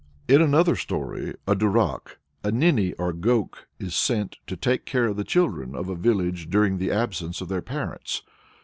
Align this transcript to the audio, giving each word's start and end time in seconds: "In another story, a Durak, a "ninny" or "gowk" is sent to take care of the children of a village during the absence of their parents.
"In 0.35 0.41
another 0.41 0.75
story, 0.75 1.35
a 1.47 1.55
Durak, 1.55 2.17
a 2.43 2.51
"ninny" 2.51 2.93
or 2.93 3.13
"gowk" 3.13 3.67
is 3.77 3.93
sent 3.93 4.37
to 4.47 4.57
take 4.57 4.83
care 4.83 5.05
of 5.05 5.15
the 5.15 5.23
children 5.23 5.75
of 5.75 5.89
a 5.89 5.95
village 5.95 6.49
during 6.49 6.79
the 6.79 6.89
absence 6.89 7.39
of 7.39 7.49
their 7.49 7.61
parents. 7.61 8.23